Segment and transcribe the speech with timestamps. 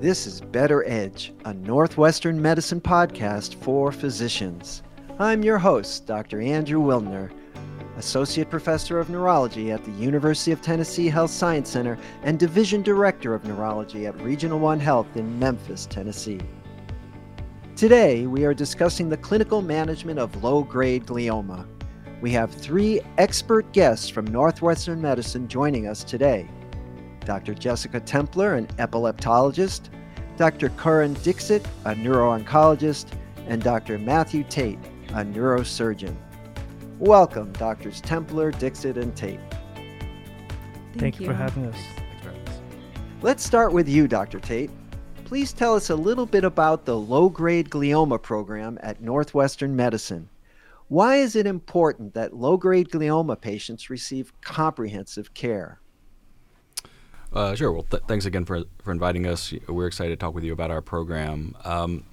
[0.00, 4.84] This is Better Edge, a Northwestern medicine podcast for physicians.
[5.18, 6.40] I'm your host, Dr.
[6.40, 7.32] Andrew Wilner,
[7.96, 13.34] Associate Professor of Neurology at the University of Tennessee Health Science Center and Division Director
[13.34, 16.38] of Neurology at Regional One Health in Memphis, Tennessee.
[17.74, 21.66] Today, we are discussing the clinical management of low grade glioma.
[22.20, 26.48] We have three expert guests from Northwestern Medicine joining us today
[27.28, 27.52] Dr.
[27.52, 29.90] Jessica Templer, an epileptologist,
[30.38, 30.70] Dr.
[30.70, 33.08] Karan Dixit, a neuro-oncologist,
[33.46, 33.98] and Dr.
[33.98, 34.78] Matthew Tate,
[35.10, 36.16] a neurosurgeon.
[36.98, 38.00] Welcome, Drs.
[38.00, 39.40] Templer, Dixit, and Tate.
[39.74, 41.76] Thank, Thank you for having us.
[43.20, 44.40] Let's start with you, Dr.
[44.40, 44.70] Tate.
[45.26, 50.30] Please tell us a little bit about the low grade glioma program at Northwestern Medicine.
[50.88, 55.78] Why is it important that low grade glioma patients receive comprehensive care?
[57.32, 57.72] Uh, sure.
[57.72, 59.52] Well, th- thanks again for, for inviting us.
[59.68, 61.54] We're excited to talk with you about our program.
[61.64, 62.04] Um,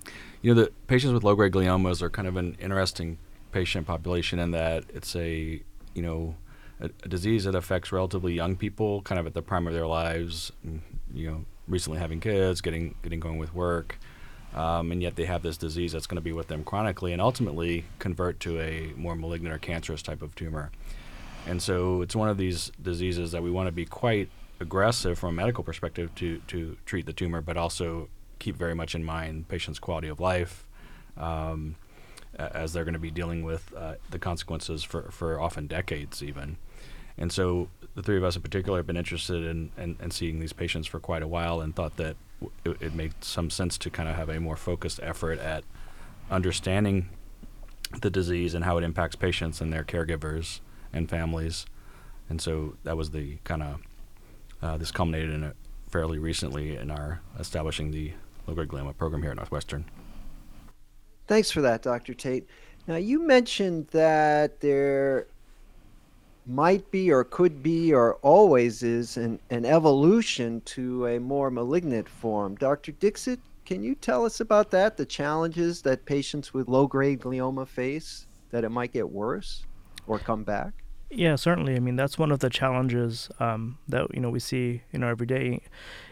[0.42, 3.18] you know, the patients with low grade gliomas are kind of an interesting
[3.52, 5.62] patient population in that it's a,
[5.94, 6.36] you know,
[6.82, 9.88] a, a, disease that affects relatively young people, kind of at the prime of their
[9.88, 10.52] lives.
[11.14, 13.98] You know, recently having kids, getting getting going with work,
[14.54, 17.22] um, and yet they have this disease that's going to be with them chronically, and
[17.22, 20.70] ultimately convert to a more malignant or cancerous type of tumor.
[21.48, 25.30] And so it's one of these diseases that we want to be quite aggressive from
[25.30, 29.48] a medical perspective to to treat the tumor, but also keep very much in mind
[29.48, 30.68] patients' quality of life.
[31.18, 31.76] Um,
[32.38, 36.58] as they're going to be dealing with uh, the consequences for, for often decades even.
[37.18, 40.40] And so the three of us in particular have been interested in, in, in seeing
[40.40, 42.18] these patients for quite a while and thought that
[42.66, 45.64] it, made some sense to kind of have a more focused effort at
[46.30, 47.10] understanding
[48.02, 50.60] the disease and how it impacts patients and their caregivers
[50.92, 51.66] and families.
[52.28, 53.80] And so that was the kind of,
[54.66, 55.54] uh, this culminated in
[55.90, 58.12] fairly recently in our establishing the
[58.48, 59.86] low-grade glioma program here at Northwestern.
[61.28, 62.14] Thanks for that, Dr.
[62.14, 62.48] Tate.
[62.88, 65.28] Now, you mentioned that there
[66.46, 72.08] might be, or could be, or always is an, an evolution to a more malignant
[72.08, 72.56] form.
[72.56, 72.92] Dr.
[72.92, 74.98] Dixit, can you tell us about that?
[74.98, 79.66] The challenges that patients with low grade glioma face, that it might get worse
[80.06, 80.85] or come back?
[81.16, 81.76] Yeah, certainly.
[81.76, 85.08] I mean, that's one of the challenges um, that you know we see you know
[85.08, 85.62] every day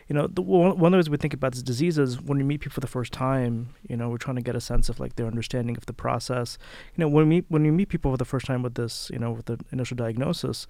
[0.07, 2.43] you know, the, one of the ways we think about this disease is when we
[2.43, 4.99] meet people for the first time, you know, we're trying to get a sense of
[4.99, 6.57] like their understanding of the process.
[6.95, 9.19] You know, when we when we meet people for the first time with this, you
[9.19, 10.67] know, with the initial diagnosis,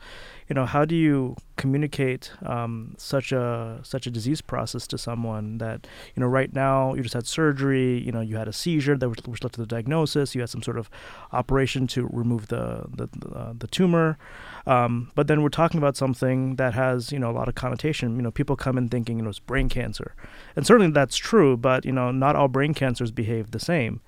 [0.48, 5.58] you know, how do you communicate um, such a such a disease process to someone
[5.58, 8.98] that you know right now you just had surgery, you know, you had a seizure
[8.98, 10.90] that was led to the diagnosis, you had some sort of
[11.32, 14.18] operation to remove the the uh, the tumor.
[14.66, 18.16] Um, but then we're talking about something that has, you know, a lot of connotation.
[18.16, 20.16] You know, people come in thinking, know, it's brain cancer,
[20.56, 21.58] and certainly that's true.
[21.58, 24.02] But you know, not all brain cancers behave the same.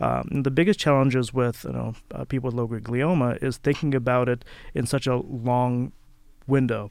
[0.00, 4.28] Um, the biggest challenges with you know uh, people with low-grade glioma is thinking about
[4.28, 5.92] it in such a long
[6.46, 6.90] window.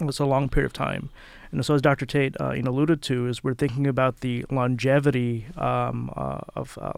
[0.00, 1.10] It's a long period of time,
[1.52, 2.06] and so, as Dr.
[2.06, 6.78] Tate uh, you know, alluded to, is we're thinking about the longevity um, uh, of
[6.80, 6.92] uh,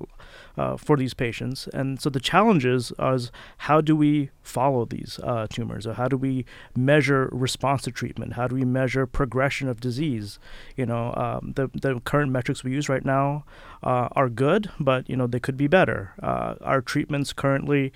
[0.60, 5.46] uh for these patients, and so the challenges is how do we follow these uh,
[5.48, 6.44] tumors, or how do we
[6.76, 8.34] measure response to treatment?
[8.34, 10.38] How do we measure progression of disease?
[10.76, 13.44] You know, um, the the current metrics we use right now
[13.82, 16.12] uh, are good, but you know they could be better.
[16.20, 17.92] our treatments currently.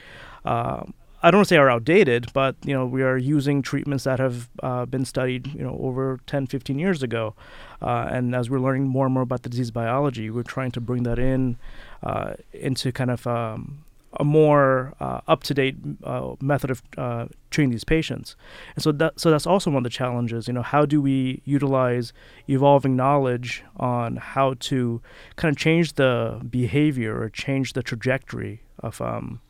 [1.26, 4.20] I don't want to say are outdated, but you know we are using treatments that
[4.20, 7.34] have uh, been studied you know over 10, 15 years ago,
[7.82, 10.80] uh, and as we're learning more and more about the disease biology, we're trying to
[10.80, 11.56] bring that in
[12.04, 17.82] uh, into kind of um, a more uh, up-to-date uh, method of uh, treating these
[17.82, 18.36] patients.
[18.76, 20.46] And so that so that's also one of the challenges.
[20.46, 22.12] You know, how do we utilize
[22.48, 25.02] evolving knowledge on how to
[25.34, 29.40] kind of change the behavior or change the trajectory of um,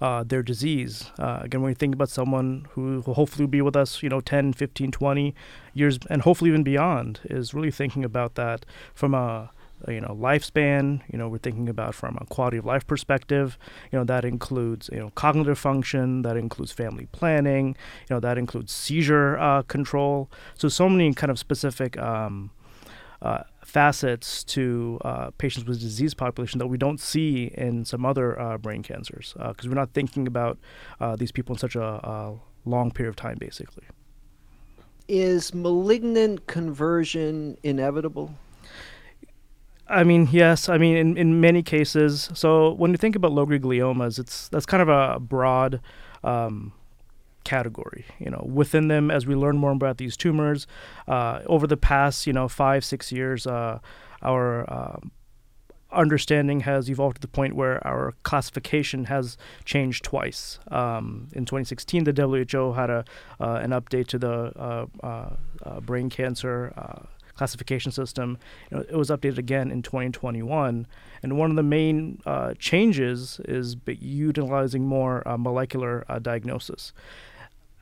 [0.00, 1.10] uh, their disease.
[1.18, 4.20] Uh, again, when you think about someone who will hopefully be with us, you know,
[4.20, 5.34] 10, 15, 20
[5.74, 8.64] years, and hopefully even beyond, is really thinking about that
[8.94, 9.50] from a,
[9.86, 11.02] you know lifespan.
[11.12, 13.58] You know, we're thinking about from a quality of life perspective.
[13.92, 17.76] You know, that includes you know cognitive function, that includes family planning.
[18.08, 20.30] You know, that includes seizure uh, control.
[20.54, 21.96] So so many kind of specific.
[21.98, 22.50] Um,
[23.22, 28.38] uh, facets to uh, patients with disease population that we don't see in some other
[28.40, 30.58] uh, brain cancers because uh, we're not thinking about
[31.00, 32.34] uh, these people in such a, a,
[32.64, 33.84] long period of time, basically.
[35.08, 38.34] Is malignant conversion inevitable?
[39.88, 40.68] I mean, yes.
[40.68, 42.28] I mean, in, in many cases.
[42.34, 45.80] So when you think about low grade gliomas, it's that's kind of a broad
[46.22, 46.72] um,
[47.48, 48.04] category.
[48.18, 50.66] You know, within them, as we learn more about these tumors,
[51.06, 53.78] uh, over the past you know five six years, uh,
[54.22, 55.10] our um,
[55.90, 60.58] understanding has evolved to the point where our classification has changed twice.
[60.70, 63.04] Um, in 2016, the WHO had a
[63.40, 65.30] uh, an update to the uh, uh,
[65.64, 68.36] uh brain cancer uh, classification system.
[68.70, 70.86] It was updated again in 2021,
[71.22, 76.92] and one of the main uh, changes is utilizing more molecular diagnosis.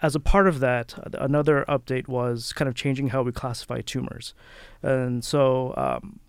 [0.02, 4.34] As a part of that, another update was kind of changing how we classify tumors,
[4.82, 5.75] and so.
[5.76, 6.20] Um,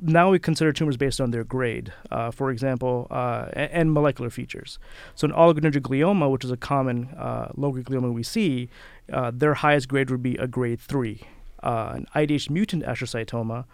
[0.00, 4.78] now we consider tumors based on their grade, uh, for example, uh, and, molecular features.
[5.16, 8.68] So, an oligodendroglioma, glioma, which is a common uh, glioma we see,
[9.12, 11.22] uh, their highest grade would be a grade three.
[11.62, 13.64] Uh, an IDH mutant astrocytoma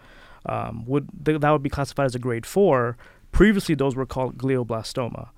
[0.45, 2.97] um, would th- that would be classified as a grade four.
[3.31, 5.29] Previously, those were called glioblastoma.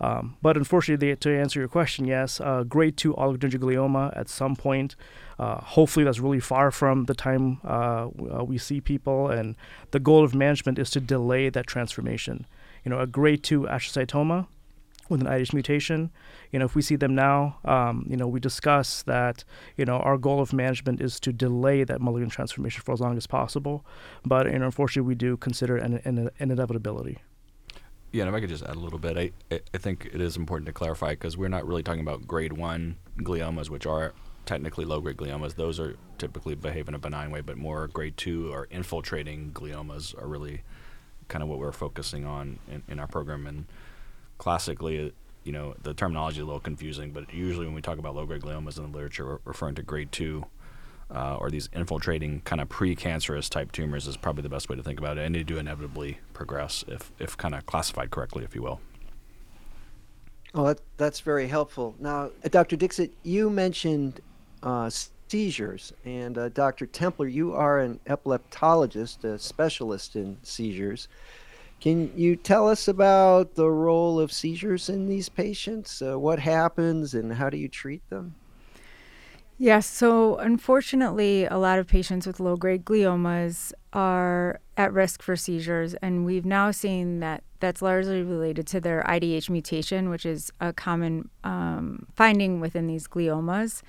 [0.00, 4.96] Um, but unfortunately, to answer your question, yes, uh, grade 2 oligodendroglioma at some point.
[5.38, 9.28] Uh, hopefully, that's really far from the time uh, uh, we see people.
[9.28, 9.56] And
[9.90, 12.46] the goal of management is to delay that transformation.
[12.84, 14.46] You know, a grade 2 astrocytoma
[15.10, 16.10] with an IDH mutation,
[16.52, 19.44] you know, if we see them now, um, you know, we discuss that,
[19.76, 23.16] you know, our goal of management is to delay that malignant transformation for as long
[23.16, 23.84] as possible.
[24.24, 27.18] But, you know, unfortunately, we do consider an, an, an inevitability.
[28.12, 30.66] Yeah, if I could just add a little bit, I, I think it is important
[30.66, 34.14] to clarify because we're not really talking about grade one gliomas, which are
[34.46, 35.54] technically low grade gliomas.
[35.54, 40.20] Those are typically behave in a benign way, but more grade two or infiltrating gliomas
[40.20, 40.62] are really
[41.28, 43.46] kind of what we're focusing on in, in our program.
[43.46, 43.66] And
[44.38, 45.10] classically, uh,
[45.44, 48.26] you know, the terminology is a little confusing, but usually when we talk about low
[48.26, 50.44] grade gliomas in the literature, we're referring to grade two
[51.14, 54.82] uh, or these infiltrating kind of precancerous type tumors is probably the best way to
[54.82, 58.54] think about it, and they do inevitably progress if, if kind of classified correctly, if
[58.54, 58.80] you will.
[60.54, 61.94] Well, that, that's very helpful.
[61.98, 62.76] Now, uh, Dr.
[62.76, 64.20] Dixit, you mentioned
[64.62, 64.90] uh,
[65.28, 66.86] seizures, and uh, Dr.
[66.86, 71.08] Templer, you are an epileptologist, a specialist in seizures.
[71.80, 76.02] Can you tell us about the role of seizures in these patients?
[76.02, 78.34] Uh, what happens, and how do you treat them?
[79.62, 79.86] Yes.
[79.86, 85.92] So, unfortunately, a lot of patients with low grade gliomas are at risk for seizures.
[86.00, 90.72] And we've now seen that that's largely related to their IDH mutation, which is a
[90.72, 93.82] common um, finding within these gliomas.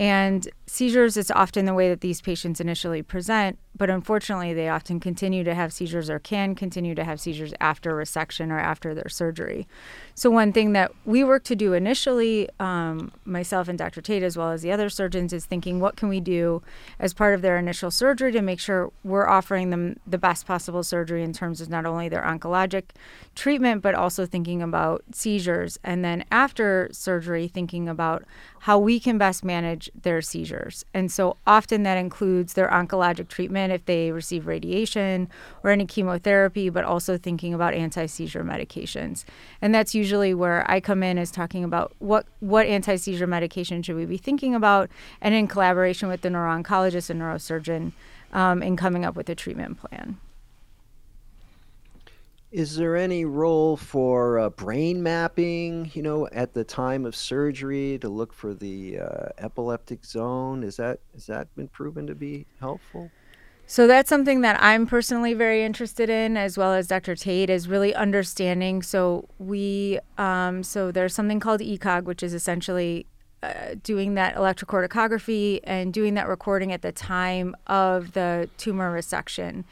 [0.00, 4.98] And seizures is often the way that these patients initially present, but unfortunately, they often
[4.98, 9.10] continue to have seizures or can continue to have seizures after resection or after their
[9.10, 9.68] surgery.
[10.14, 14.00] So, one thing that we work to do initially, um, myself and Dr.
[14.00, 16.62] Tate, as well as the other surgeons, is thinking what can we do
[16.98, 20.82] as part of their initial surgery to make sure we're offering them the best possible
[20.82, 22.84] surgery in terms of not only their oncologic
[23.34, 25.78] treatment, but also thinking about seizures.
[25.84, 28.24] And then after surgery, thinking about
[28.60, 30.84] how we can best manage their seizures.
[30.94, 35.28] And so often that includes their oncologic treatment if they receive radiation
[35.62, 39.24] or any chemotherapy, but also thinking about anti seizure medications.
[39.60, 43.82] And that's usually where I come in is talking about what, what anti seizure medication
[43.82, 44.90] should we be thinking about,
[45.20, 47.92] and in collaboration with the neuro-oncologist and neurosurgeon
[48.32, 50.18] um, in coming up with a treatment plan.
[52.52, 57.96] Is there any role for uh, brain mapping, you know, at the time of surgery
[58.00, 60.64] to look for the uh, epileptic zone?
[60.64, 63.10] Is that has that been proven to be helpful?
[63.66, 67.14] So that's something that I'm personally very interested in, as well as Dr.
[67.14, 68.82] Tate, is really understanding.
[68.82, 73.06] So we, um, so there's something called ECOG, which is essentially
[73.44, 79.62] uh, doing that electrocorticography and doing that recording at the time of the tumor resection.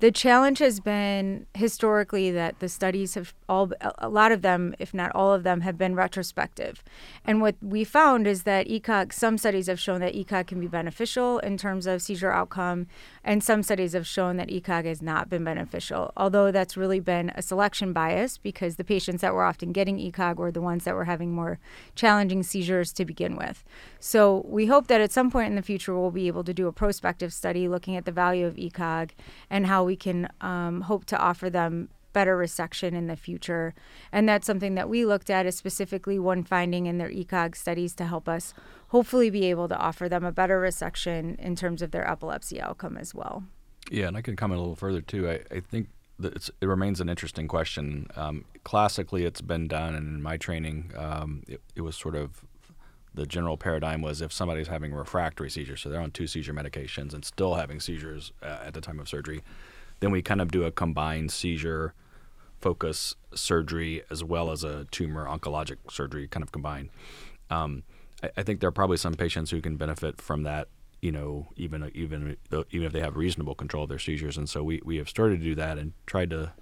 [0.00, 4.92] The challenge has been historically that the studies have all, a lot of them, if
[4.92, 6.82] not all of them, have been retrospective.
[7.24, 10.66] And what we found is that ECOG, some studies have shown that ECOG can be
[10.66, 12.88] beneficial in terms of seizure outcome,
[13.24, 16.12] and some studies have shown that ECOG has not been beneficial.
[16.16, 20.36] Although that's really been a selection bias because the patients that were often getting ECOG
[20.36, 21.58] were the ones that were having more
[21.94, 23.64] challenging seizures to begin with.
[23.98, 26.68] So we hope that at some point in the future we'll be able to do
[26.68, 29.10] a prospective study looking at the value of ECOG
[29.48, 33.74] and how we can um, hope to offer them better resection in the future.
[34.10, 37.94] And that's something that we looked at as specifically one finding in their ECOG studies
[37.96, 38.54] to help us
[38.94, 42.96] hopefully be able to offer them a better resection in terms of their epilepsy outcome
[42.96, 43.42] as well.
[43.90, 45.28] Yeah, and I can comment a little further too.
[45.28, 45.88] I, I think
[46.22, 48.06] it remains an interesting question.
[48.14, 52.44] Um, classically, it's been done, and in my training, um, it, it was sort of
[53.12, 57.12] the general paradigm was if somebody's having refractory seizures, so they're on two seizure medications
[57.12, 59.42] and still having seizures uh, at the time of surgery,
[59.98, 61.94] then we kind of do a combined seizure
[62.60, 66.90] focus surgery as well as a tumor oncologic surgery kind of combined.
[67.50, 67.82] Um,
[68.24, 70.68] I, I think there are probably some patients who can benefit from that
[71.00, 74.38] you know, even even even if they have reasonable control of their seizures.
[74.38, 76.54] And so we, we have started to do that and tried to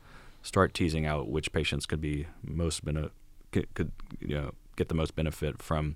[0.43, 3.11] start teasing out which patients could be most bene-
[3.53, 5.95] could you know get the most benefit from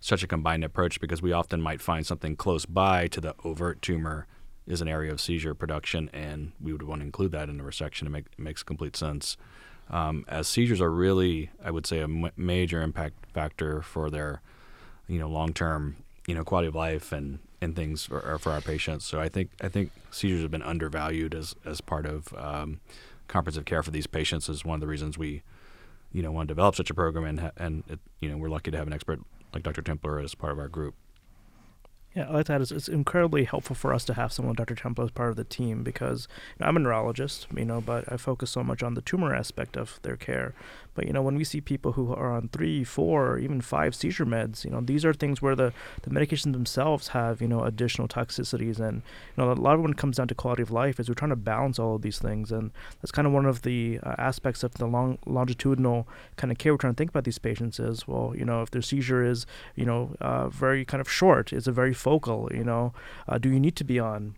[0.00, 3.80] such a combined approach because we often might find something close by to the overt
[3.82, 4.26] tumor
[4.66, 7.64] is an area of seizure production, and we would want to include that in the
[7.64, 8.06] resection.
[8.06, 9.36] It, make, makes complete sense.
[9.88, 14.42] Um, as seizures are really, I would say, a m- major impact factor for their,
[15.08, 15.96] you know, long-term,
[16.26, 19.04] you know, quality of life and and things for, for our patients.
[19.04, 22.80] So I think I think seizures have been undervalued as as part of um,
[23.28, 24.48] comprehensive care for these patients.
[24.48, 25.42] Is one of the reasons we,
[26.12, 28.70] you know, want to develop such a program, and and it, you know, we're lucky
[28.70, 29.20] to have an expert
[29.52, 29.82] like Dr.
[29.82, 30.94] Templer as part of our group.
[32.14, 32.62] Yeah, I like that.
[32.62, 34.74] It's, it's incredibly helpful for us to have someone, Dr.
[34.74, 38.10] Templer, as part of the team because you know, I'm a neurologist, you know, but
[38.10, 40.54] I focus so much on the tumor aspect of their care.
[40.96, 43.94] But you know, when we see people who are on three, four, or even five
[43.94, 45.72] seizure meds, you know, these are things where the
[46.02, 49.02] the medications themselves have you know additional toxicities, and
[49.36, 51.14] you know, a lot of when it comes down to quality of life is we're
[51.14, 54.14] trying to balance all of these things, and that's kind of one of the uh,
[54.18, 57.78] aspects of the long longitudinal kind of care we're trying to think about these patients
[57.78, 61.52] is well, you know, if their seizure is you know uh, very kind of short,
[61.52, 62.94] is a very focal, you know,
[63.28, 64.34] uh, do you need to be on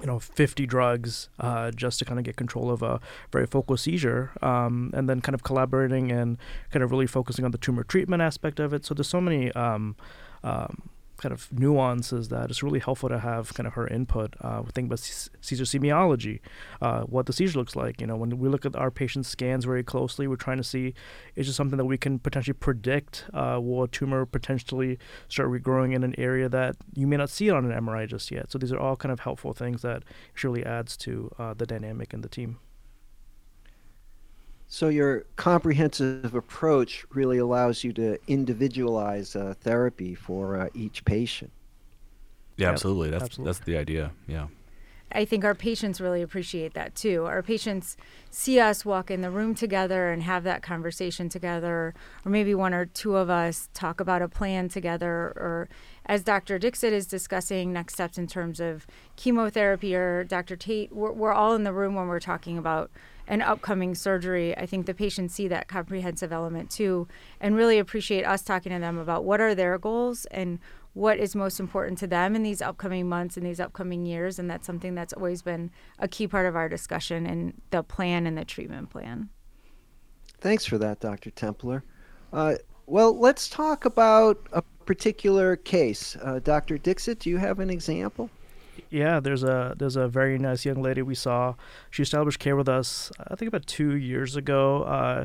[0.00, 3.00] you know 50 drugs uh, just to kind of get control of a
[3.32, 6.38] very focal seizure um, and then kind of collaborating and
[6.70, 8.84] kind of really focusing on the tumor treatment aspect of it.
[8.84, 9.96] So there's so many um,
[10.44, 10.88] um,
[11.18, 14.34] kind of nuances that it's really helpful to have kind of her input.
[14.40, 16.40] Uh, think about seizure semiology,
[16.80, 18.00] uh, what the seizure looks like.
[18.00, 20.94] You know, when we look at our patient's scans very closely, we're trying to see
[21.34, 24.98] is it something that we can potentially predict uh, will a tumor potentially
[25.28, 28.30] start regrowing in an area that you may not see it on an MRI just
[28.30, 28.50] yet.
[28.50, 32.14] So these are all kind of helpful things that surely adds to uh, the dynamic
[32.14, 32.58] in the team.
[34.70, 41.50] So your comprehensive approach really allows you to individualize uh, therapy for uh, each patient.
[42.58, 43.10] Yeah, absolutely.
[43.10, 43.52] That's absolutely.
[43.52, 44.12] that's the idea.
[44.26, 44.48] Yeah.
[45.10, 47.24] I think our patients really appreciate that too.
[47.24, 47.96] Our patients
[48.30, 51.94] see us walk in the room together and have that conversation together,
[52.26, 55.68] or maybe one or two of us talk about a plan together, or
[56.04, 56.58] as Dr.
[56.58, 60.56] Dixit is discussing next steps in terms of chemotherapy, or Dr.
[60.56, 62.90] Tate, we're, we're all in the room when we're talking about
[63.28, 67.06] an upcoming surgery, I think the patients see that comprehensive element too
[67.40, 70.58] and really appreciate us talking to them about what are their goals and
[70.94, 74.38] what is most important to them in these upcoming months and these upcoming years.
[74.38, 78.26] And that's something that's always been a key part of our discussion and the plan
[78.26, 79.28] and the treatment plan.
[80.40, 81.30] Thanks for that, Dr.
[81.30, 81.82] Templer.
[82.32, 82.54] Uh,
[82.86, 86.16] well, let's talk about a particular case.
[86.22, 86.78] Uh, Dr.
[86.78, 88.30] Dixit, do you have an example?
[88.90, 91.54] Yeah, there's a there's a very nice young lady we saw.
[91.90, 94.82] She established care with us, I think about two years ago.
[94.82, 95.24] Uh,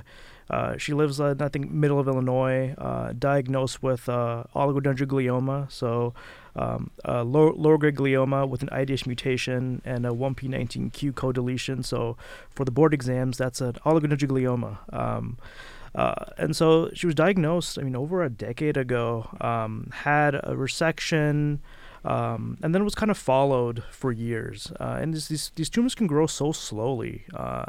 [0.49, 6.13] uh, she lives in I think middle of Illinois, uh, diagnosed with uh, oligodendroglioma, so
[6.55, 11.83] um, lower, grade glioma with an IDH mutation and a 1p19q co-deletion.
[11.83, 12.17] So
[12.51, 14.93] for the board exams, that's an oligodendroglioma.
[14.93, 15.37] Um,
[15.95, 20.55] uh, and so she was diagnosed, I mean, over a decade ago, um, had a
[20.55, 21.59] resection,
[22.05, 24.71] um, and then it was kind of followed for years.
[24.79, 27.25] Uh, and this, these these tumors can grow so slowly.
[27.33, 27.65] Uh,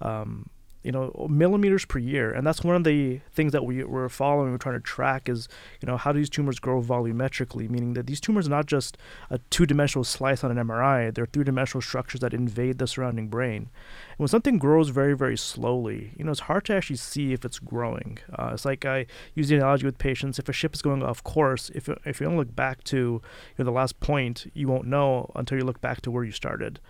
[0.00, 0.50] um,
[0.82, 2.32] you know millimeters per year.
[2.32, 5.48] And that's one of the things that we, we're following we're trying to track is
[5.80, 8.98] you know how do these tumors grow volumetrically meaning that these tumors are not just
[9.30, 13.68] a two-dimensional slice on an mri they're three-dimensional structures that invade the surrounding brain.
[14.10, 17.44] And when something grows very very slowly you know it's hard to actually see if
[17.44, 18.18] it's growing.
[18.38, 21.22] Uh, it's like i use the analogy with patients if a ship is going off
[21.22, 23.22] course if, if you don't look back to you
[23.58, 26.80] know, the last point you won't know until you look back to where you started.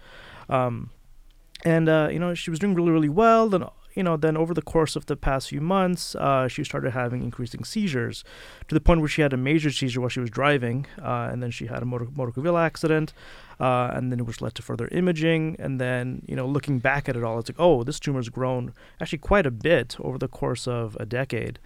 [0.49, 0.91] Um,
[1.65, 3.65] and uh, you know she was doing really really well then
[3.95, 7.23] you know, then over the course of the past few months, uh, she started having
[7.23, 8.25] increasing seizures
[8.69, 11.43] to the point where she had a major seizure while she was driving, uh, and
[11.43, 13.13] then she had a motor, vehicle accident,
[13.61, 15.57] uh, and then it was led to further imaging.
[15.59, 18.73] And then, you know, looking back at it all, it's like, oh, this tumor's grown
[19.01, 21.59] actually quite a bit over the course of a decade.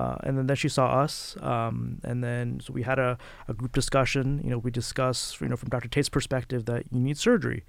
[0.00, 3.52] Uh, and then, then she saw us, um, and then so we had a, a
[3.52, 4.40] group discussion.
[4.42, 5.88] You know, we discuss, you know, from Dr.
[5.88, 7.64] Tate's perspective that you need surgery.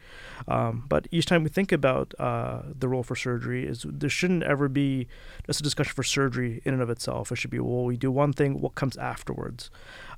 [0.48, 4.44] Um, but each time we think about uh, the role for surgery, is there shouldn't
[4.44, 5.08] ever be
[5.46, 7.34] just a discussion for surgery in and of itself.
[7.34, 9.70] It should be, well, we do one thing, what comes afterwards.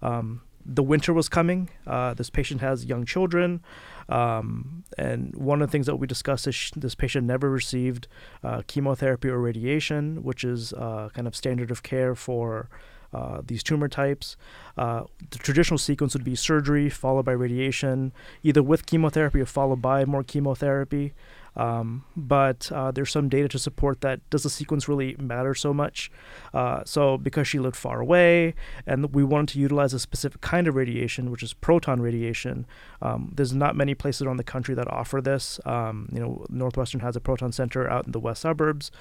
[0.03, 1.71] Um, the winter was coming.
[1.87, 3.61] Uh, this patient has young children.
[4.09, 8.07] Um, and one of the things that we discussed is sh- this patient never received
[8.43, 12.69] uh, chemotherapy or radiation, which is uh, kind of standard of care for
[13.13, 14.35] uh, these tumor types.
[14.77, 19.81] Uh, the traditional sequence would be surgery followed by radiation, either with chemotherapy or followed
[19.81, 21.13] by more chemotherapy.
[21.55, 24.27] Um, but uh, there's some data to support that.
[24.29, 26.11] Does the sequence really matter so much?
[26.53, 28.55] Uh, so because she lived far away,
[28.85, 32.65] and we wanted to utilize a specific kind of radiation, which is proton radiation.
[33.01, 35.59] Um, there's not many places around the country that offer this.
[35.65, 38.91] Um, you know, Northwestern has a proton center out in the west suburbs.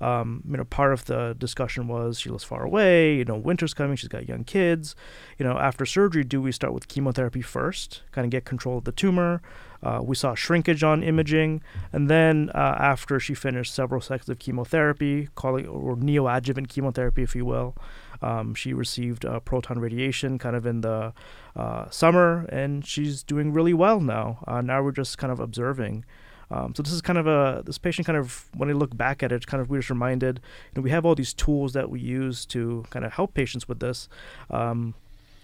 [0.00, 3.16] Um, you know, part of the discussion was she lives far away.
[3.16, 3.96] You know, winter's coming.
[3.96, 4.94] She's got young kids.
[5.38, 8.84] You know, after surgery, do we start with chemotherapy first, kind of get control of
[8.84, 9.42] the tumor?
[9.82, 14.38] Uh, we saw shrinkage on imaging, and then uh, after she finished several cycles of
[14.38, 17.74] chemotherapy, calling or neoadjuvant chemotherapy, if you will,
[18.22, 21.12] um, she received uh, proton radiation kind of in the
[21.56, 24.44] uh, summer, and she's doing really well now.
[24.46, 26.04] Uh, now we're just kind of observing.
[26.50, 29.22] Um, so this is kind of a this patient kind of when I look back
[29.22, 30.40] at it, kind of we're just reminded,
[30.74, 33.68] you know, we have all these tools that we use to kind of help patients
[33.68, 34.08] with this.
[34.50, 34.94] Um,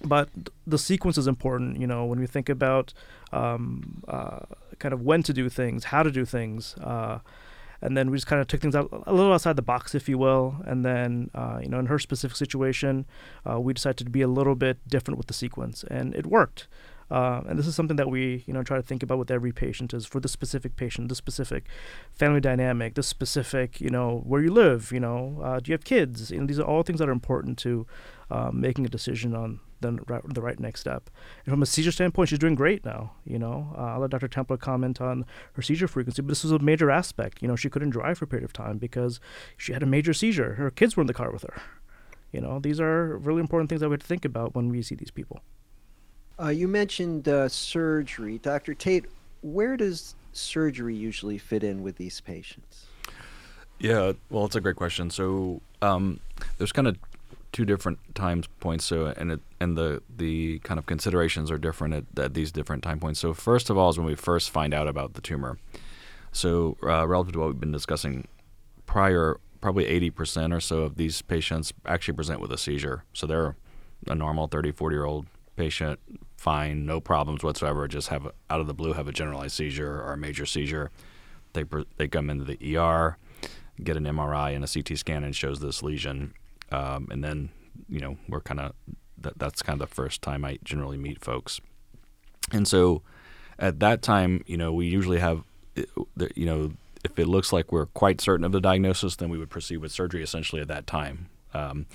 [0.02, 0.28] but
[0.66, 1.80] the sequence is important.
[1.80, 2.92] You know, when we think about
[3.32, 4.40] um, uh,
[4.78, 7.20] kind of when to do things, how to do things, uh,
[7.82, 10.08] and then we just kind of took things out a little outside the box, if
[10.08, 10.56] you will.
[10.64, 13.06] And then, uh, you know, in her specific situation,
[13.48, 16.68] uh, we decided to be a little bit different with the sequence, and it worked.
[17.08, 19.52] Uh, and this is something that we, you know, try to think about with every
[19.52, 21.66] patient is for the specific patient, the specific
[22.12, 25.84] family dynamic, the specific, you know, where you live, you know, uh, do you have
[25.84, 26.32] kids?
[26.32, 27.86] You know, these are all things that are important to
[28.52, 31.10] making a decision on the right, the right next step.
[31.44, 33.12] And from a seizure standpoint, she's doing great now.
[33.24, 34.28] You know, uh, I'll let Dr.
[34.28, 37.42] Templer comment on her seizure frequency, but this was a major aspect.
[37.42, 39.20] You know, she couldn't drive for a period of time because
[39.56, 40.54] she had a major seizure.
[40.54, 41.62] Her kids were in the car with her.
[42.32, 44.82] You know, these are really important things that we have to think about when we
[44.82, 45.40] see these people.
[46.38, 48.38] Uh, you mentioned uh, surgery.
[48.38, 48.74] Dr.
[48.74, 49.06] Tate,
[49.42, 52.86] where does surgery usually fit in with these patients?
[53.78, 55.10] Yeah, well, it's a great question.
[55.10, 56.20] So um,
[56.58, 56.96] there's kind of
[57.56, 58.84] two different time points.
[58.84, 62.82] So and it, and the the kind of considerations are different at, at, these different
[62.82, 63.18] time points.
[63.18, 65.58] So first of all is when we first find out about the tumor.
[66.32, 68.28] So uh, relative to what we've been discussing
[68.84, 73.04] prior, probably 80% or so of these patients actually present with a seizure.
[73.14, 73.56] So they're
[74.06, 75.98] a normal 30, 40 year old patient,
[76.36, 77.88] fine, no problems whatsoever.
[77.88, 80.90] Just have out of the blue have a generalized seizure or a major seizure.
[81.54, 81.64] They
[81.96, 83.16] they come into the ER,
[83.82, 86.34] get an MRI and a CT scan and shows this lesion
[86.72, 87.50] um, and then
[87.88, 88.72] you know we're kind of
[89.18, 91.60] that, that's kind of the first time I generally meet folks,
[92.52, 93.02] and so
[93.58, 95.42] at that time, you know, we usually have,
[95.74, 96.72] you know,
[97.04, 99.92] if it looks like we're quite certain of the diagnosis, then we would proceed with
[99.92, 101.28] surgery essentially at that time.
[101.54, 101.86] Um,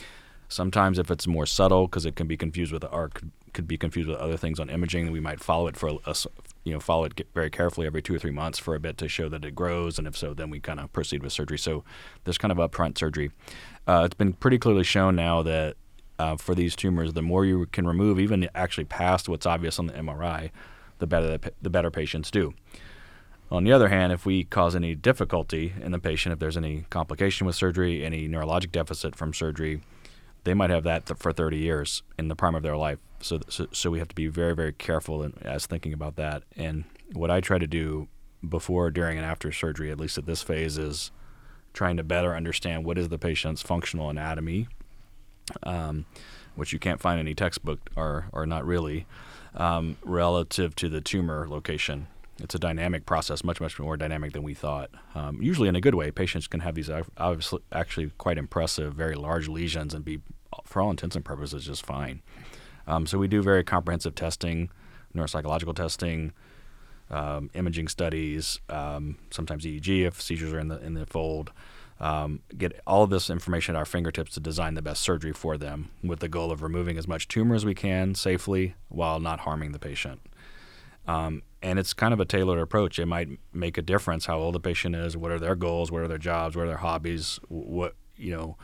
[0.48, 3.78] sometimes, if it's more subtle, because it can be confused with or could, could be
[3.78, 6.16] confused with other things on imaging, then we might follow it for a
[6.64, 9.08] you know follow it very carefully every two or three months for a bit to
[9.08, 11.58] show that it grows, and if so, then we kind of proceed with surgery.
[11.58, 11.84] So
[12.24, 13.32] there's kind of upfront surgery.
[13.88, 15.76] Uh, it's been pretty clearly shown now that
[16.20, 19.88] uh, for these tumors, the more you can remove, even actually past what's obvious on
[19.88, 20.52] the MRI,
[21.00, 22.54] the better the, the better patients do.
[23.50, 26.86] On the other hand, if we cause any difficulty in the patient, if there's any
[26.90, 29.82] complication with surgery, any neurologic deficit from surgery,
[30.44, 33.00] they might have that th- for 30 years in the prime of their life.
[33.22, 36.44] So, so, so we have to be very, very careful in, as thinking about that.
[36.56, 38.08] And what I try to do
[38.48, 41.12] before, during, and after surgery, at least at this phase, is
[41.74, 44.68] trying to better understand what is the patient's functional anatomy,
[45.64, 46.06] um,
[46.56, 49.06] which you can't find in any textbook or, or not really,
[49.56, 52.08] um, relative to the tumor location.
[52.42, 54.90] It's a dynamic process, much, much more dynamic than we thought.
[55.16, 56.12] Um, usually in a good way.
[56.12, 60.22] Patients can have these obviously actually quite impressive, very large lesions and be,
[60.64, 62.22] for all intents and purposes, just fine.
[62.88, 64.70] Um, so we do very comprehensive testing,
[65.16, 66.34] neuropsychological testing,
[67.10, 71.52] um, imaging studies, um, sometimes EEG if seizures are in the in the fold.
[72.00, 75.56] Um, get all of this information at our fingertips to design the best surgery for
[75.56, 79.42] them, with the goal of removing as much tumor as we can safely while not
[79.42, 80.20] harming the patient.
[81.08, 83.00] Um, and it's kind of a tailored approach.
[83.00, 86.02] It might make a difference how old the patient is, what are their goals, what
[86.02, 88.58] are their jobs, what are their hobbies, what you know.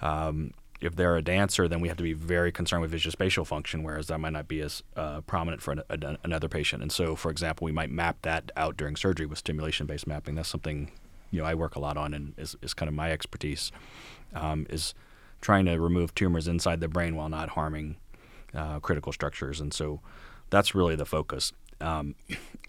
[0.00, 3.84] Um, if they're a dancer, then we have to be very concerned with visuospatial function,
[3.84, 6.82] whereas that might not be as uh, prominent for an, a, another patient.
[6.82, 10.34] And so, for example, we might map that out during surgery with stimulation-based mapping.
[10.34, 10.90] That's something
[11.30, 13.70] you know I work a lot on, and is, is kind of my expertise.
[14.34, 14.94] Um, is
[15.40, 17.96] trying to remove tumors inside the brain while not harming
[18.52, 20.00] uh, critical structures, and so
[20.50, 21.52] that's really the focus.
[21.82, 22.14] Um,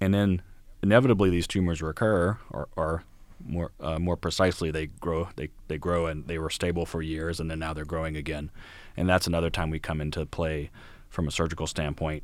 [0.02, 0.42] and then
[0.82, 3.04] inevitably, these tumors recur or, or
[3.46, 7.40] more uh, more precisely, they grow they they grow and they were stable for years,
[7.40, 8.52] and then now they're growing again,
[8.98, 10.70] and that's another time we come into play
[11.10, 12.24] from a surgical standpoint.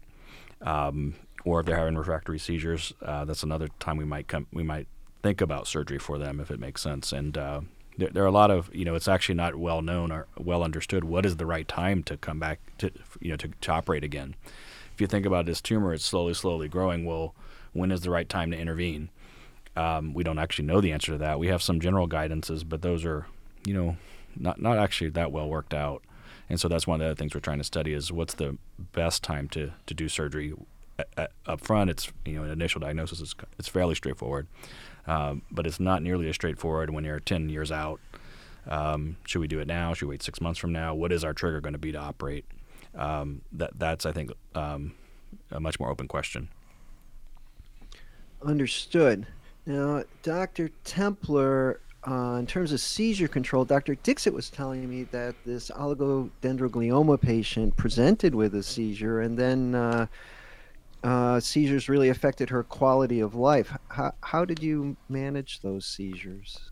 [0.61, 4.63] Um, or if they're having refractory seizures, uh, that's another time we might come we
[4.63, 4.87] might
[5.21, 7.11] think about surgery for them if it makes sense.
[7.11, 7.61] And uh,
[7.97, 10.63] there, there, are a lot of you know it's actually not well known or well
[10.63, 14.03] understood what is the right time to come back to you know to, to operate
[14.03, 14.35] again.
[14.99, 17.05] If you think about this tumor, it's slowly slowly growing.
[17.05, 17.33] Well,
[17.71, 19.07] when is the right time to intervene?
[19.77, 21.39] Um, we don't actually know the answer to that.
[21.39, 23.25] We have some general guidances, but those are,
[23.65, 23.95] you know,
[24.35, 26.03] not not actually that well worked out.
[26.49, 28.57] And so that's one of the other things we're trying to study is what's the
[28.91, 30.53] best time to, to do surgery.
[31.45, 34.47] up front, it's you know an initial diagnosis is it's fairly straightforward,
[35.07, 38.01] um, but it's not nearly as straightforward when you're 10 years out.
[38.67, 39.93] Um, should we do it now?
[39.93, 40.93] Should we wait six months from now?
[40.93, 42.43] What is our trigger going to be to operate?
[42.95, 44.93] Um, that that's I think um,
[45.51, 46.49] a much more open question.
[48.41, 49.27] Understood.
[49.65, 50.71] Now, Dr.
[50.85, 53.95] Templer, uh, in terms of seizure control, Dr.
[53.95, 60.07] Dixit was telling me that this oligodendroglioma patient presented with a seizure, and then uh,
[61.03, 63.77] uh, seizures really affected her quality of life.
[63.89, 66.68] How, how did you manage those seizures?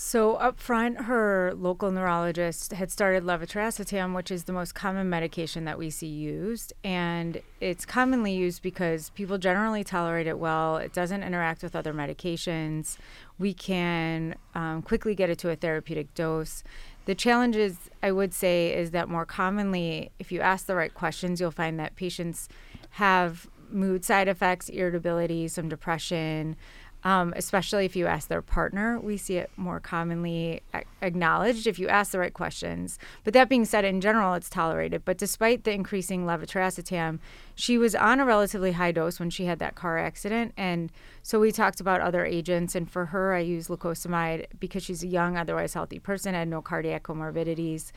[0.00, 5.64] So up front, her local neurologist had started levetiracetam, which is the most common medication
[5.64, 10.76] that we see used, and it's commonly used because people generally tolerate it well.
[10.76, 12.96] It doesn't interact with other medications.
[13.40, 16.62] We can um, quickly get it to a therapeutic dose.
[17.06, 21.40] The challenges, I would say, is that more commonly, if you ask the right questions,
[21.40, 22.48] you'll find that patients
[22.90, 26.56] have mood side effects, irritability, some depression
[27.04, 28.98] um, especially if you ask their partner.
[28.98, 32.98] We see it more commonly a- acknowledged if you ask the right questions.
[33.22, 35.04] But that being said, in general, it's tolerated.
[35.04, 37.20] But despite the increasing levetiracetam,
[37.54, 40.52] she was on a relatively high dose when she had that car accident.
[40.56, 40.90] And
[41.22, 42.74] so we talked about other agents.
[42.74, 46.60] And for her, I used lacosamide because she's a young, otherwise healthy person, had no
[46.60, 47.92] cardiac comorbidities.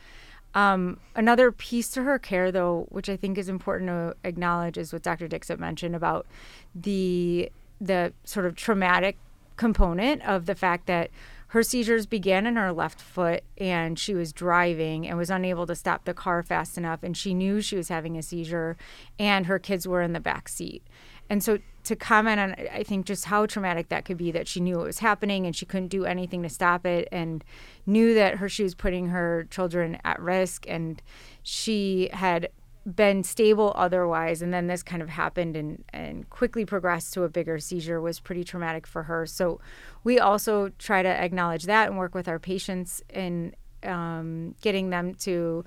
[0.54, 4.92] Um, another piece to her care, though, which I think is important to acknowledge, is
[4.92, 5.26] what Dr.
[5.26, 6.26] Dixit mentioned about
[6.74, 7.50] the
[7.84, 9.16] the sort of traumatic
[9.56, 11.10] component of the fact that
[11.48, 15.74] her seizures began in her left foot and she was driving and was unable to
[15.74, 18.76] stop the car fast enough and she knew she was having a seizure
[19.18, 20.82] and her kids were in the back seat.
[21.28, 24.60] And so to comment on i think just how traumatic that could be that she
[24.60, 27.44] knew it was happening and she couldn't do anything to stop it and
[27.86, 31.02] knew that her she was putting her children at risk and
[31.42, 32.48] she had
[32.84, 37.28] been stable otherwise and then this kind of happened and and quickly progressed to a
[37.28, 39.60] bigger seizure was pretty traumatic for her so
[40.02, 45.14] we also try to acknowledge that and work with our patients in um, getting them
[45.14, 45.64] to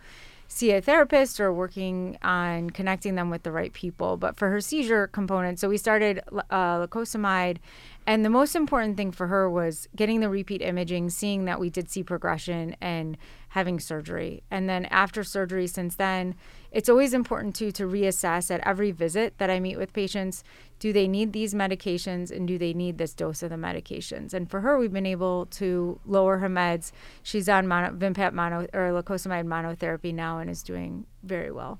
[0.47, 4.17] see a therapist or working on connecting them with the right people.
[4.17, 7.57] But for her seizure component, so we started uh, lacosamide,
[8.07, 11.69] and the most important thing for her was getting the repeat imaging, seeing that we
[11.69, 13.17] did see progression, and
[13.49, 14.43] having surgery.
[14.51, 16.35] And then after surgery, since then,
[16.71, 20.43] it's always important too to reassess at every visit that I meet with patients
[20.79, 24.33] do they need these medications and do they need this dose of the medications?
[24.33, 26.91] And for her, we've been able to lower her meds.
[27.23, 31.79] She's on mono, Vimpat mono or lacosamide monotherapy now and is doing very well.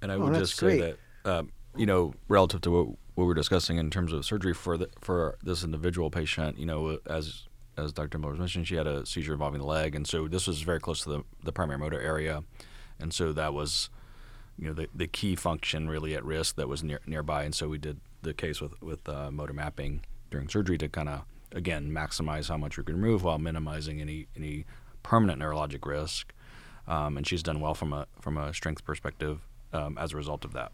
[0.00, 0.96] And I oh, would just say great.
[1.24, 4.76] that, um, you know, relative to what, what we're discussing in terms of surgery for
[4.78, 7.44] the, for this individual patient, you know, as
[7.78, 8.18] as Dr.
[8.18, 11.02] Miller mentioned, she had a seizure involving the leg, and so this was very close
[11.04, 12.42] to the, the primary motor area
[13.02, 13.90] and so that was
[14.58, 17.68] you know the, the key function really at risk that was near, nearby and so
[17.68, 21.90] we did the case with with uh, motor mapping during surgery to kind of again
[21.90, 24.64] maximize how much we can remove while minimizing any any
[25.02, 26.32] permanent neurologic risk
[26.86, 29.40] um, and she's done well from a from a strength perspective
[29.72, 30.70] um, as a result of that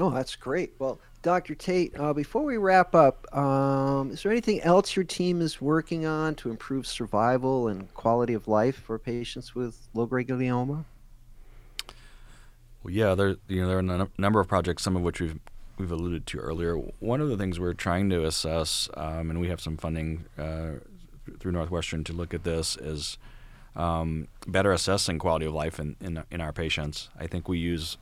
[0.00, 0.74] Oh, that's great.
[0.78, 1.54] Well, Dr.
[1.54, 6.04] Tate, uh, before we wrap up, um, is there anything else your team is working
[6.04, 10.84] on to improve survival and quality of life for patients with low-grade glioma?
[12.82, 15.38] Well, yeah, there you know there are a number of projects, some of which we've
[15.78, 16.76] we've alluded to earlier.
[17.00, 20.72] One of the things we're trying to assess, um, and we have some funding uh,
[21.40, 23.16] through Northwestern to look at this, is
[23.74, 27.08] um, better assessing quality of life in, in in our patients.
[27.18, 27.96] I think we use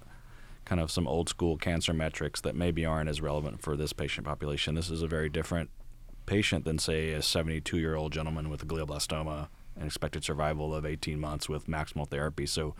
[0.64, 4.26] kind of some old school cancer metrics that maybe aren't as relevant for this patient
[4.26, 4.74] population.
[4.74, 5.70] This is a very different
[6.26, 10.86] patient than, say, a 72 year old gentleman with a glioblastoma and expected survival of
[10.86, 12.46] 18 months with maximal therapy.
[12.46, 12.74] So,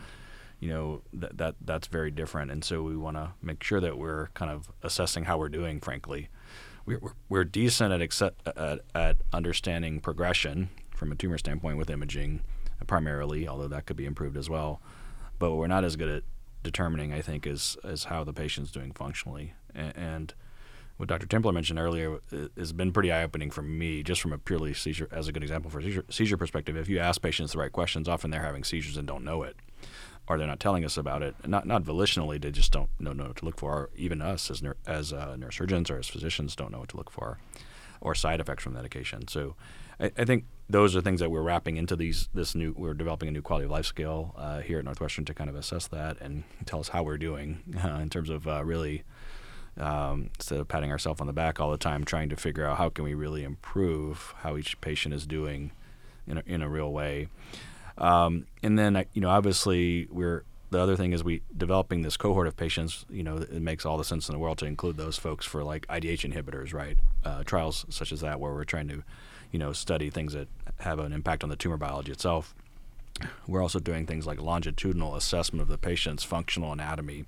[0.59, 2.51] you know, that, that that's very different.
[2.51, 5.79] And so we want to make sure that we're kind of assessing how we're doing,
[5.79, 6.29] frankly.
[6.85, 12.41] We're, we're decent at, accept, at, at understanding progression from a tumor standpoint with imaging
[12.87, 14.81] primarily, although that could be improved as well.
[15.39, 16.23] But we're not as good at
[16.63, 19.53] determining, I think, is is how the patient's doing functionally.
[19.75, 20.33] And, and
[20.97, 21.25] what Dr.
[21.25, 22.19] Templer mentioned earlier
[22.55, 25.43] has been pretty eye opening for me, just from a purely seizure, as a good
[25.43, 26.77] example for seizure, seizure perspective.
[26.77, 29.55] If you ask patients the right questions, often they're having seizures and don't know it,
[30.27, 31.35] or they're not telling us about it.
[31.47, 33.71] Not not volitionally, they just don't know, know what to look for.
[33.71, 37.09] Or even us as as uh, neurosurgeons or as physicians don't know what to look
[37.09, 37.39] for,
[37.99, 39.27] or side effects from medication.
[39.27, 39.55] So
[39.99, 43.29] I, I, think those are things that we're wrapping into these this new we're developing
[43.29, 46.17] a new quality of life scale uh, here at Northwestern to kind of assess that
[46.21, 49.03] and tell us how we're doing uh, in terms of uh, really
[49.77, 52.77] um, instead of patting ourselves on the back all the time, trying to figure out
[52.77, 55.71] how can we really improve how each patient is doing
[56.27, 57.27] in a, in a real way.
[57.97, 62.47] Um, and then, you know, obviously, we're the other thing is we developing this cohort
[62.47, 63.05] of patients.
[63.09, 65.63] You know, it makes all the sense in the world to include those folks for
[65.63, 66.97] like IDH inhibitors, right?
[67.23, 69.03] Uh, trials such as that, where we're trying to,
[69.53, 72.53] you know, study things that have an impact on the tumor biology itself.
[73.47, 77.23] We're also doing things like longitudinal assessment of the patient's functional anatomy.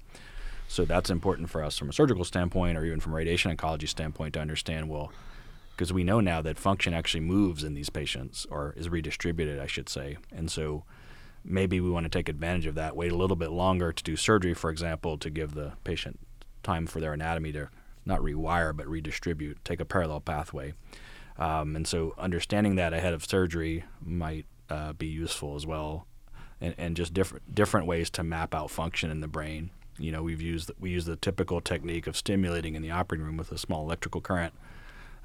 [0.68, 4.34] So that's important for us from a surgical standpoint, or even from radiation oncology standpoint,
[4.34, 5.14] to understand well
[5.76, 9.68] because we know now that function actually moves in these patients or is redistributed, I
[9.68, 10.18] should say.
[10.34, 10.84] And so
[11.44, 14.16] maybe we want to take advantage of that, wait a little bit longer to do
[14.16, 16.20] surgery, for example, to give the patient
[16.64, 17.70] time for their anatomy to
[18.06, 20.74] not rewire but redistribute, take a parallel pathway.
[21.38, 26.08] Um, and so understanding that ahead of surgery might uh, be useful as well,
[26.62, 29.70] and, and just different different ways to map out function in the brain.
[29.98, 33.38] You know, we've used we use the typical technique of stimulating in the operating room
[33.38, 34.54] with a small electrical current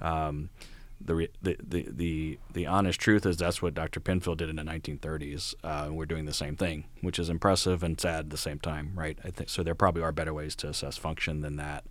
[0.00, 0.50] um,
[1.00, 4.00] the, the, the, the, the honest truth is that's what Dr.
[4.00, 5.54] Penfield did in the 1930s.
[5.64, 8.58] Uh, and we're doing the same thing, which is impressive and sad at the same
[8.58, 9.18] time, right?
[9.24, 9.62] I think so.
[9.62, 11.84] There probably are better ways to assess function than that.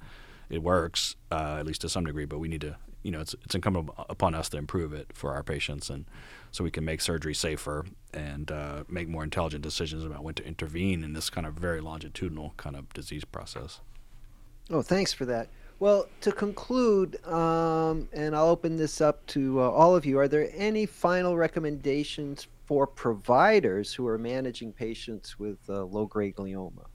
[0.49, 3.35] It works, uh, at least to some degree, but we need to, you know, it's
[3.45, 6.05] it's incumbent upon us to improve it for our patients, and
[6.51, 10.45] so we can make surgery safer and uh, make more intelligent decisions about when to
[10.45, 13.81] intervene in this kind of very longitudinal kind of disease process.
[14.71, 15.49] Oh, thanks for that.
[15.79, 20.27] Well, to conclude, um, and I'll open this up to uh, all of you, are
[20.27, 26.85] there any final recommendations for providers who are managing patients with uh, low grade glioma?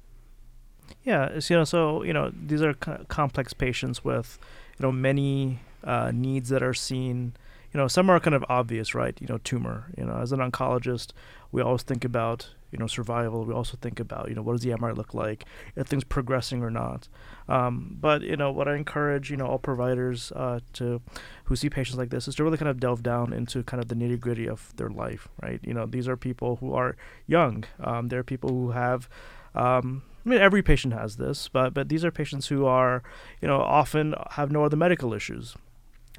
[1.05, 4.38] Yeah, you know, so you know these are co- complex patients with
[4.79, 7.35] you know many uh, needs that are seen.
[7.73, 9.20] You know, some are kind of obvious, right?
[9.20, 9.90] You know, tumor.
[9.99, 11.11] You know, as an oncologist,
[11.53, 13.44] we always think about you know survival.
[13.44, 15.44] We also think about you know what does the MRI look like,
[15.77, 17.09] if things progressing or not.
[17.49, 21.03] Um, but you know what I encourage you know all providers uh, to
[21.44, 23.88] who see patients like this is to really kind of delve down into kind of
[23.88, 25.29] the nitty gritty of their life.
[25.42, 25.61] Right.
[25.62, 27.64] You know these are people who are young.
[27.81, 29.09] Um, they're people who have.
[29.55, 33.03] Um, I mean, every patient has this, but but these are patients who are,
[33.41, 35.55] you know, often have no other medical issues.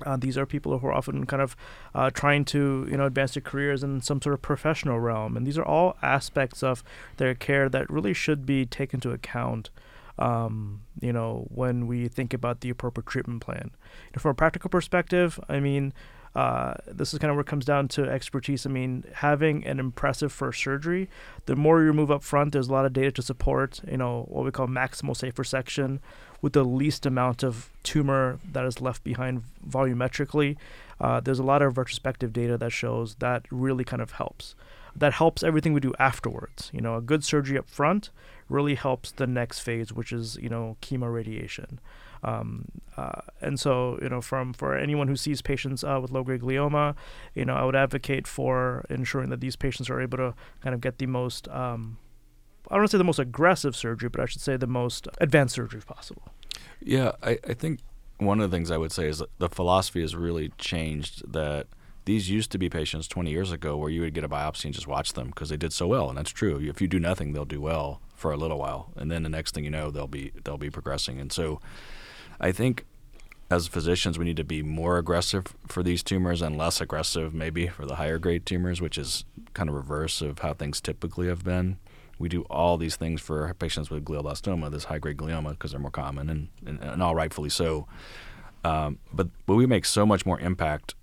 [0.05, 1.55] Uh, these are people who are often kind of
[1.93, 5.47] uh, trying to, you know, advance their careers in some sort of professional realm, and
[5.47, 6.83] these are all aspects of
[7.17, 9.69] their care that really should be taken into account.
[10.17, 13.71] Um, you know, when we think about the appropriate treatment plan.
[14.17, 15.93] from a practical perspective, I mean,
[16.35, 18.65] uh, this is kind of where it comes down to expertise.
[18.65, 21.09] I mean, having an impressive first surgery,
[21.45, 24.25] the more you move up front, there's a lot of data to support, you know,
[24.27, 25.99] what we call maximal safe resection
[26.41, 30.57] with the least amount of tumor that is left behind volumetrically.
[30.99, 34.55] Uh, there's a lot of retrospective data that shows that really kind of helps.
[34.93, 36.69] That helps everything we do afterwards.
[36.73, 38.09] You know, a good surgery up front
[38.49, 41.79] really helps the next phase, which is, you know, chemo radiation.
[42.25, 42.65] Um,
[42.97, 46.95] uh, and so, you know, from for anyone who sees patients uh, with low-grade glioma,
[47.35, 50.81] you know, I would advocate for ensuring that these patients are able to kind of
[50.81, 51.97] get the most, um,
[52.69, 55.07] I don't want to say the most aggressive surgery, but I should say the most
[55.19, 56.23] advanced surgery possible.
[56.81, 57.81] Yeah, I, I think
[58.17, 61.67] one of the things I would say is that the philosophy has really changed that
[62.05, 64.73] these used to be patients 20 years ago where you would get a biopsy and
[64.73, 67.33] just watch them because they did so well and that's true if you do nothing
[67.33, 70.07] they'll do well for a little while and then the next thing you know they'll
[70.07, 71.59] be they'll be progressing and so
[72.39, 72.85] I think
[73.49, 77.67] as physicians, we need to be more aggressive for these tumors and less aggressive, maybe,
[77.67, 81.43] for the higher grade tumors, which is kind of reverse of how things typically have
[81.43, 81.77] been.
[82.17, 85.79] We do all these things for patients with glioblastoma, this high grade glioma, because they're
[85.79, 87.87] more common and, and, and all rightfully so.
[88.63, 90.95] Um, but, but we make so much more impact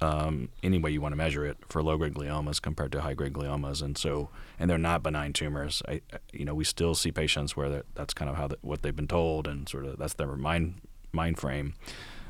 [0.00, 3.14] um, any way you want to measure it for low grade gliomas compared to high
[3.14, 4.28] grade gliomas, and so
[4.58, 5.82] and they're not benign tumors.
[5.88, 8.94] I, you know, we still see patients where that's kind of how the, what they've
[8.94, 10.80] been told, and sort of that's their mind
[11.12, 11.74] mind frame,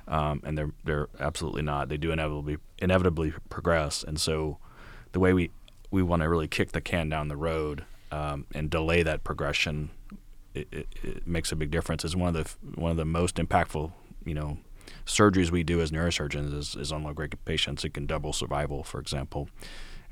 [0.07, 1.89] um, and they're they're absolutely not.
[1.89, 4.59] They do inevitably inevitably progress, and so
[5.13, 5.51] the way we
[5.91, 9.91] we want to really kick the can down the road um, and delay that progression,
[10.55, 12.05] it, it, it makes a big difference.
[12.05, 13.93] It's one of the one of the most impactful,
[14.25, 14.59] you know,
[15.05, 17.85] surgeries we do as neurosurgeons is, is on low-grade patients.
[17.85, 19.49] It can double survival, for example.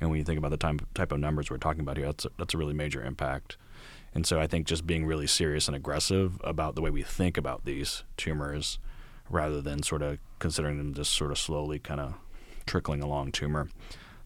[0.01, 2.25] And when you think about the time, type of numbers we're talking about here, that's
[2.25, 3.57] a, that's a really major impact.
[4.15, 7.37] And so I think just being really serious and aggressive about the way we think
[7.37, 8.79] about these tumors
[9.31, 12.15] rather than sort of considering them just sort of slowly kind of
[12.67, 13.69] trickling along tumor.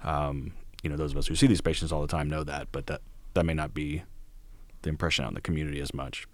[0.03, 2.69] Um, you know, those of us who see these patients all the time know that,
[2.71, 3.01] but that,
[3.35, 4.03] that may not be
[4.83, 6.27] the impression out in the community as much.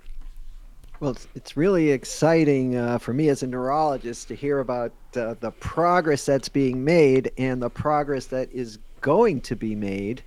[1.01, 5.35] Well, it's, it's really exciting uh, for me as a neurologist to hear about uh,
[5.41, 10.23] the progress that's being made and the progress that is going to be made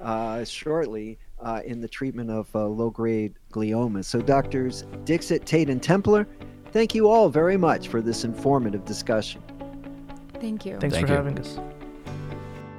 [0.00, 4.06] uh, shortly uh, in the treatment of uh, low grade gliomas.
[4.06, 6.26] So, doctors Dixit, Tate, and Templer,
[6.72, 9.42] Thank you all very much for this informative discussion.
[10.34, 10.78] Thank you.
[10.78, 11.16] Thanks Thank for you.
[11.16, 11.58] having us.